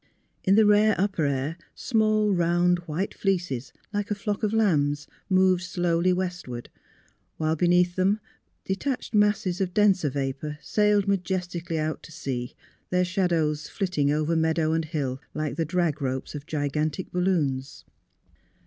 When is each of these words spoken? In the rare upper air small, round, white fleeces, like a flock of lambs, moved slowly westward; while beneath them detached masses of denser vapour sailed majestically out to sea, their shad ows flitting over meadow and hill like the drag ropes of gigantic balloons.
In 0.43 0.55
the 0.55 0.65
rare 0.65 0.95
upper 0.97 1.25
air 1.27 1.59
small, 1.75 2.33
round, 2.33 2.79
white 2.87 3.13
fleeces, 3.13 3.71
like 3.93 4.09
a 4.09 4.15
flock 4.15 4.41
of 4.41 4.51
lambs, 4.51 5.05
moved 5.29 5.61
slowly 5.61 6.11
westward; 6.11 6.71
while 7.37 7.55
beneath 7.55 7.95
them 7.95 8.19
detached 8.65 9.13
masses 9.13 9.61
of 9.61 9.75
denser 9.75 10.09
vapour 10.09 10.57
sailed 10.63 11.07
majestically 11.07 11.77
out 11.77 12.01
to 12.01 12.11
sea, 12.11 12.55
their 12.89 13.05
shad 13.05 13.31
ows 13.31 13.67
flitting 13.69 14.09
over 14.11 14.35
meadow 14.35 14.73
and 14.73 14.85
hill 14.85 15.21
like 15.35 15.55
the 15.55 15.65
drag 15.65 16.01
ropes 16.01 16.33
of 16.33 16.47
gigantic 16.47 17.11
balloons. 17.11 17.85